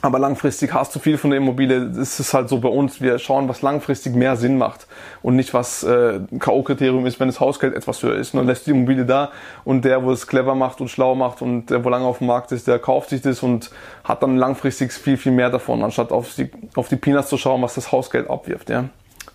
aber 0.04 0.18
langfristig 0.18 0.74
hast 0.74 0.94
du 0.94 0.98
viel 0.98 1.16
von 1.16 1.30
der 1.30 1.38
Immobilie. 1.38 1.88
Das 1.88 2.20
ist 2.20 2.34
halt 2.34 2.50
so 2.50 2.58
bei 2.58 2.68
uns. 2.68 3.00
Wir 3.00 3.18
schauen, 3.18 3.48
was 3.48 3.62
langfristig 3.62 4.14
mehr 4.14 4.36
Sinn 4.36 4.58
macht 4.58 4.86
und 5.22 5.34
nicht 5.34 5.54
was 5.54 5.82
äh, 5.82 6.20
K.O.-Kriterium 6.38 7.06
ist, 7.06 7.20
wenn 7.20 7.28
das 7.28 7.40
Hausgeld 7.40 7.74
etwas 7.74 8.02
höher 8.02 8.16
ist. 8.16 8.34
Und 8.34 8.40
dann 8.40 8.46
lässt 8.46 8.66
die 8.66 8.72
Immobilie 8.72 9.06
da 9.06 9.32
und 9.64 9.86
der, 9.86 10.04
wo 10.04 10.12
es 10.12 10.26
clever 10.26 10.54
macht 10.54 10.82
und 10.82 10.88
schlau 10.88 11.14
macht 11.14 11.40
und 11.40 11.70
der, 11.70 11.82
wo 11.86 11.88
lange 11.88 12.04
auf 12.04 12.18
dem 12.18 12.26
Markt 12.26 12.52
ist, 12.52 12.66
der 12.66 12.78
kauft 12.78 13.08
sich 13.08 13.22
das 13.22 13.42
und 13.42 13.70
hat 14.04 14.22
dann 14.22 14.36
langfristig 14.36 14.92
viel, 14.92 15.16
viel 15.16 15.32
mehr 15.32 15.48
davon, 15.48 15.82
anstatt 15.82 16.12
auf 16.12 16.34
die, 16.34 16.50
auf 16.74 16.88
die 16.88 16.96
Peanuts 16.96 17.30
zu 17.30 17.38
schauen, 17.38 17.62
was 17.62 17.74
das 17.74 17.90
Hausgeld 17.90 18.28
abwirft. 18.28 18.68
Ja? 18.68 18.84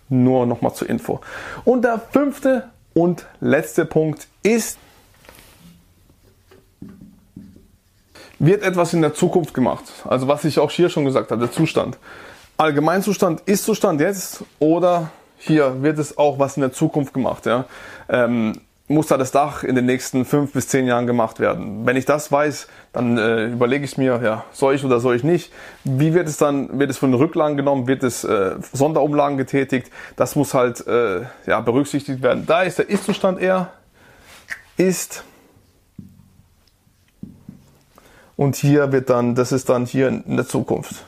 Nur 0.07 0.45
nochmal 0.45 0.75
zur 0.75 0.87
Info. 0.87 1.19
Und 1.65 1.83
der 1.83 1.99
fünfte 2.11 2.65
und 2.93 3.25
letzte 3.39 3.85
Punkt 3.85 4.27
ist, 4.43 4.77
wird 8.39 8.63
etwas 8.63 8.93
in 8.93 9.01
der 9.01 9.13
Zukunft 9.13 9.53
gemacht. 9.53 9.83
Also 10.05 10.27
was 10.27 10.45
ich 10.45 10.59
auch 10.59 10.71
hier 10.71 10.89
schon 10.89 11.05
gesagt 11.05 11.31
habe, 11.31 11.41
der 11.41 11.51
Zustand. 11.51 11.97
Allgemeinzustand 12.57 13.41
ist 13.45 13.65
Zustand 13.65 14.01
jetzt 14.01 14.43
oder 14.59 15.11
hier 15.37 15.81
wird 15.81 15.99
es 15.99 16.17
auch 16.17 16.39
was 16.39 16.57
in 16.57 16.61
der 16.61 16.73
Zukunft 16.73 17.13
gemacht. 17.13 17.45
Ja? 17.45 17.65
Ähm, 18.09 18.53
muss 18.89 19.07
da 19.07 19.17
das 19.17 19.31
Dach 19.31 19.63
in 19.63 19.75
den 19.75 19.85
nächsten 19.85 20.25
fünf 20.25 20.51
bis 20.53 20.67
zehn 20.67 20.87
Jahren 20.87 21.05
gemacht 21.05 21.39
werden. 21.39 21.85
Wenn 21.85 21.95
ich 21.95 22.05
das 22.05 22.31
weiß, 22.31 22.67
dann 22.91 23.17
äh, 23.17 23.45
überlege 23.45 23.85
ich 23.85 23.97
mir, 23.97 24.19
ja, 24.23 24.45
soll 24.51 24.73
ich 24.73 24.83
oder 24.83 24.99
soll 24.99 25.15
ich 25.15 25.23
nicht? 25.23 25.53
Wie 25.83 26.15
wird 26.15 26.27
es 26.27 26.37
dann, 26.37 26.79
wird 26.79 26.89
es 26.89 26.97
von 26.97 27.13
Rücklagen 27.13 27.55
genommen, 27.55 27.87
wird 27.87 28.03
es 28.03 28.23
äh, 28.23 28.55
Sonderumlagen 28.73 29.37
getätigt? 29.37 29.91
Das 30.15 30.35
muss 30.35 30.55
halt 30.55 30.85
äh, 30.87 31.21
ja, 31.45 31.61
berücksichtigt 31.61 32.23
werden. 32.23 32.45
Da 32.47 32.63
ist 32.63 32.79
der 32.79 32.89
Ist-Zustand 32.89 33.39
eher, 33.39 33.69
ist 34.75 35.23
und 38.39 38.55
hier 38.55 38.93
wird 38.93 39.09
dann, 39.09 39.35
das 39.35 39.51
ist 39.51 39.67
dann 39.67 39.85
hier 39.85 40.07
in 40.07 40.37
der 40.37 40.47
Zukunft, 40.47 41.03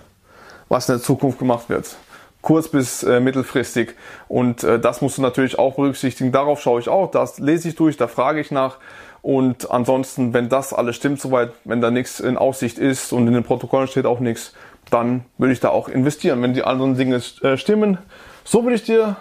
was 0.67 0.89
in 0.89 0.95
der 0.95 1.01
Zukunft 1.01 1.39
gemacht 1.39 1.69
wird. 1.69 1.95
Kurz 2.41 2.67
bis 2.67 3.03
äh, 3.03 3.21
mittelfristig. 3.21 3.95
Und 4.27 4.65
äh, 4.65 4.81
das 4.81 4.99
musst 4.99 5.17
du 5.17 5.21
natürlich 5.21 5.57
auch 5.57 5.75
berücksichtigen. 5.75 6.33
Darauf 6.33 6.59
schaue 6.59 6.81
ich 6.81 6.89
auch, 6.89 7.09
das 7.09 7.39
lese 7.39 7.69
ich 7.69 7.75
durch, 7.75 7.95
da 7.95 8.09
frage 8.09 8.41
ich 8.41 8.51
nach. 8.51 8.79
Und 9.21 9.71
ansonsten, 9.71 10.33
wenn 10.33 10.49
das 10.49 10.73
alles 10.73 10.97
stimmt 10.97 11.21
soweit, 11.21 11.53
wenn 11.63 11.79
da 11.79 11.89
nichts 11.89 12.19
in 12.19 12.35
Aussicht 12.35 12.77
ist 12.77 13.13
und 13.13 13.25
in 13.27 13.33
den 13.33 13.45
Protokollen 13.45 13.87
steht 13.87 14.05
auch 14.05 14.19
nichts, 14.19 14.53
dann 14.89 15.23
würde 15.37 15.53
ich 15.53 15.61
da 15.61 15.69
auch 15.69 15.87
investieren, 15.87 16.41
wenn 16.41 16.53
die 16.53 16.65
anderen 16.65 16.97
Dinge 16.97 17.21
äh, 17.43 17.55
stimmen. 17.55 17.97
So 18.43 18.63
würde 18.63 18.75
ich 18.75 18.83
dir 18.83 19.15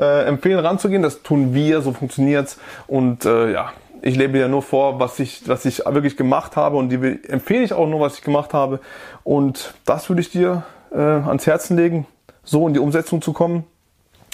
äh, 0.00 0.24
empfehlen, 0.24 0.58
ranzugehen. 0.58 1.02
Das 1.02 1.22
tun 1.22 1.54
wir, 1.54 1.82
so 1.82 1.92
funktioniert's. 1.92 2.58
Und 2.88 3.24
äh, 3.26 3.52
ja, 3.52 3.72
ich 4.04 4.16
lebe 4.16 4.38
ja 4.38 4.48
nur 4.48 4.62
vor, 4.62 5.00
was 5.00 5.18
ich, 5.18 5.48
was 5.48 5.64
ich 5.64 5.78
wirklich 5.86 6.16
gemacht 6.16 6.56
habe 6.56 6.76
und 6.76 6.90
die 6.90 6.96
empfehle 7.28 7.64
ich 7.64 7.72
auch 7.72 7.86
nur, 7.86 8.00
was 8.00 8.16
ich 8.16 8.22
gemacht 8.22 8.52
habe. 8.52 8.80
Und 9.22 9.74
das 9.86 10.10
würde 10.10 10.20
ich 10.20 10.30
dir 10.30 10.64
äh, 10.92 10.98
ans 10.98 11.46
Herzen 11.46 11.76
legen, 11.76 12.06
so 12.42 12.68
in 12.68 12.74
die 12.74 12.80
Umsetzung 12.80 13.22
zu 13.22 13.32
kommen 13.32 13.64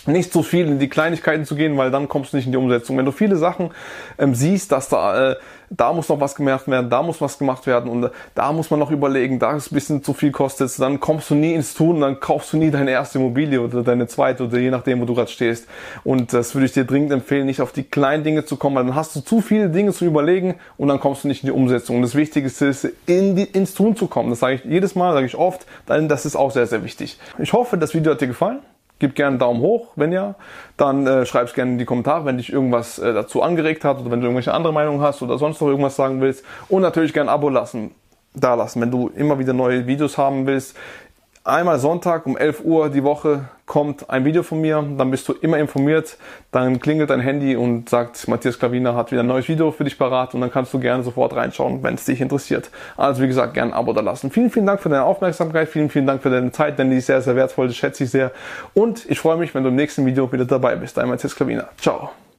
nicht 0.07 0.33
so 0.33 0.43
viel 0.43 0.67
in 0.67 0.79
die 0.79 0.89
Kleinigkeiten 0.89 1.45
zu 1.45 1.55
gehen, 1.55 1.77
weil 1.77 1.91
dann 1.91 2.09
kommst 2.09 2.33
du 2.33 2.37
nicht 2.37 2.47
in 2.47 2.53
die 2.53 2.59
Umsetzung. 2.59 2.97
Wenn 2.97 3.05
du 3.05 3.13
viele 3.13 3.37
Sachen 3.37 3.71
ähm, 4.19 4.35
siehst, 4.35 4.73
dass 4.73 4.89
da, 4.89 5.33
äh, 5.33 5.37
da 5.71 5.93
muss 5.93 6.09
noch 6.09 6.21
was 6.21 6.35
gemacht 6.35 6.67
werden, 6.69 6.91
da 6.91 7.03
muss 7.03 7.21
was 7.21 7.39
gemacht 7.39 7.67
werden 7.67 7.91
und 7.91 8.05
äh, 8.05 8.11
da 8.35 8.53
muss 8.53 8.71
man 8.71 8.81
noch 8.81 8.91
überlegen, 8.91 9.39
da 9.39 9.57
ist 9.57 9.71
ein 9.71 9.75
bisschen 9.75 10.03
zu 10.03 10.13
viel 10.13 10.33
kostet, 10.33 10.77
dann 10.79 11.01
kommst 11.01 11.31
du 11.31 11.35
nie 11.35 11.55
ins 11.55 11.75
Tun, 11.75 12.01
dann 12.01 12.21
kaufst 12.21 12.53
du 12.53 12.57
nie 12.57 12.71
deine 12.71 12.91
erste 12.91 13.19
Immobilie 13.19 13.61
oder 13.61 13.83
deine 13.83 14.07
zweite 14.07 14.45
oder 14.45 14.59
je 14.59 14.71
nachdem, 14.71 15.01
wo 15.01 15.05
du 15.05 15.15
gerade 15.15 15.31
stehst. 15.31 15.67
Und 16.05 16.33
das 16.33 16.55
würde 16.55 16.67
ich 16.67 16.73
dir 16.73 16.85
dringend 16.85 17.13
empfehlen, 17.13 17.47
nicht 17.47 17.61
auf 17.61 17.73
die 17.73 17.85
kleinen 17.85 18.25
Dinge 18.25 18.45
zu 18.45 18.57
kommen, 18.57 18.77
weil 18.77 18.85
dann 18.85 18.95
hast 18.95 19.15
du 19.17 19.21
zu 19.21 19.41
viele 19.41 19.69
Dinge 19.69 19.93
zu 19.93 20.05
überlegen 20.05 20.57
und 20.77 20.89
dann 20.89 21.01
kommst 21.01 21.25
du 21.25 21.29
nicht 21.29 21.45
in 21.45 21.49
die 21.49 21.53
Umsetzung. 21.53 21.97
Und 21.97 22.03
das 22.03 22.15
Wichtigste 22.15 22.67
ist, 22.67 22.89
in 23.07 23.37
die, 23.37 23.45
ins 23.45 23.75
Tun 23.75 23.97
zu 23.97 24.07
kommen. 24.07 24.31
Das 24.31 24.41
sage 24.41 24.55
ich 24.55 24.65
jedes 24.65 24.95
Mal, 24.95 25.13
sage 25.13 25.27
ich 25.27 25.37
oft, 25.37 25.67
denn 25.89 26.09
das 26.09 26.27
ist 26.27 26.37
auch 26.37 26.51
sehr, 26.51 26.67
sehr 26.67 26.85
wichtig. 26.85 27.19
Ich 27.39 27.53
hoffe, 27.53 27.79
das 27.79 27.95
Video 27.95 28.13
hat 28.13 28.21
dir 28.21 28.27
gefallen. 28.27 28.61
Gib 29.01 29.17
gerne 29.17 29.31
einen 29.31 29.39
Daumen 29.41 29.61
hoch, 29.61 29.89
wenn 29.97 30.13
ja. 30.13 30.37
Dann 30.77 31.07
äh, 31.07 31.27
schreib 31.27 31.49
es 31.49 31.55
gerne 31.55 31.73
in 31.73 31.79
die 31.79 31.85
Kommentare, 31.85 32.25
wenn 32.27 32.37
dich 32.37 32.53
irgendwas 32.53 33.01
äh, 33.01 33.13
dazu 33.13 33.43
angeregt 33.43 33.85
hat 33.85 33.99
oder 33.99 34.13
wenn 34.13 34.21
du 34.21 34.27
irgendwelche 34.27 34.55
andere 34.55 34.73
Meinungen 34.73 35.01
hast 35.01 35.23
oder 35.23 35.39
sonst 35.39 35.61
noch 35.61 35.69
irgendwas 35.69 35.97
sagen 35.97 36.21
willst. 36.21 36.45
Und 36.69 36.83
natürlich 36.83 37.13
gerne 37.13 37.31
ein 37.31 37.35
Abo 37.35 37.49
lassen, 37.49 37.91
da 38.35 38.55
lassen, 38.55 38.81
wenn 38.81 38.93
du 38.93 39.09
immer 39.09 39.41
wieder 39.41 39.53
neue 39.53 39.87
Videos 39.89 40.17
haben 40.17 40.47
willst 40.47 40.77
einmal 41.45 41.79
Sonntag 41.79 42.27
um 42.27 42.37
11 42.37 42.65
Uhr 42.65 42.89
die 42.91 43.03
Woche 43.03 43.49
kommt 43.67 44.11
ein 44.11 44.25
Video 44.25 44.43
von 44.43 44.61
mir, 44.61 44.85
dann 44.99 45.11
bist 45.11 45.29
du 45.29 45.33
immer 45.33 45.59
informiert, 45.59 46.17
dann 46.51 46.81
klingelt 46.81 47.11
dein 47.11 47.21
Handy 47.21 47.55
und 47.55 47.89
sagt, 47.89 48.27
Matthias 48.27 48.59
Klaviner 48.59 48.97
hat 48.97 49.13
wieder 49.13 49.23
ein 49.23 49.29
neues 49.29 49.49
Video 49.49 49.71
für 49.71 49.85
dich 49.85 49.97
parat 49.97 50.35
und 50.35 50.41
dann 50.41 50.51
kannst 50.51 50.75
du 50.75 50.81
gerne 50.81 51.05
sofort 51.05 51.37
reinschauen, 51.37 51.83
wenn 51.83 51.95
es 51.95 52.05
dich 52.05 52.21
interessiert. 52.21 52.71
Also 52.97 53.23
wie 53.23 53.29
gesagt, 53.29 53.55
gerne 53.55 53.73
ein 53.73 53.79
Abo 53.79 53.93
da 53.93 54.01
lassen. 54.01 54.31
Vielen, 54.31 54.51
vielen 54.51 54.67
Dank 54.67 54.81
für 54.81 54.89
deine 54.89 55.05
Aufmerksamkeit, 55.05 55.69
vielen, 55.69 55.89
vielen 55.89 56.07
Dank 56.07 56.23
für 56.23 56.31
deine 56.31 56.51
Zeit, 56.51 56.79
denn 56.79 56.91
die 56.91 56.97
ist 56.97 57.07
sehr, 57.07 57.23
sehr 57.23 57.37
wertvoll, 57.37 57.69
das 57.69 57.77
schätze 57.77 58.05
ich 58.05 58.11
sehr 58.11 58.33
und 58.75 59.09
ich 59.09 59.21
freue 59.21 59.37
mich, 59.37 59.55
wenn 59.55 59.63
du 59.63 59.69
im 59.69 59.77
nächsten 59.77 60.05
Video 60.05 60.31
wieder 60.33 60.45
dabei 60.45 60.75
bist. 60.75 60.97
Dein 60.97 61.09
Matthias 61.09 61.37
Klaviner. 61.37 61.69
Ciao. 61.79 62.11